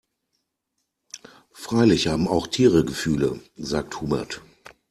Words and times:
Freilich 1.53 2.07
haben 2.07 2.27
auch 2.27 2.47
Tiere 2.47 2.83
Gefühle, 2.83 3.39
sagt 3.55 4.01
Hubert. 4.01 4.41